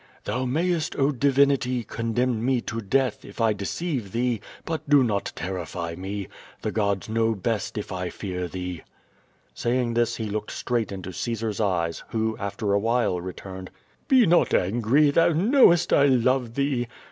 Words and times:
"Thou 0.23 0.45
mayest, 0.45 0.95
oh, 0.97 1.11
divinity, 1.11 1.83
condemn 1.83 2.43
me 2.43 2.59
to 2.61 2.81
death, 2.81 3.23
if 3.23 3.39
I 3.39 3.53
de 3.53 3.65
ceive 3.65 4.13
thee, 4.13 4.41
but 4.65 4.89
do 4.89 5.03
not 5.03 5.31
terrify 5.35 5.93
me. 5.93 6.27
The 6.63 6.71
gods 6.71 7.07
know 7.07 7.35
best 7.35 7.77
if 7.77 7.91
I 7.91 8.09
fear 8.09 8.47
thee." 8.47 8.81
Saying 9.53 9.93
this 9.93 10.15
he 10.15 10.23
looked 10.25 10.49
straight 10.53 10.91
into 10.91 11.13
Caesar's 11.13 11.61
eyes, 11.61 12.03
who, 12.09 12.35
after 12.39 12.73
a 12.73 12.79
while, 12.79 13.21
returned: 13.21 13.69
"Be 14.07 14.25
not 14.25 14.55
angry, 14.55 15.11
thou 15.11 15.33
knowest 15.33 15.89
that 15.89 15.99
I 15.99 16.05
love 16.07 16.55
thee." 16.55 16.87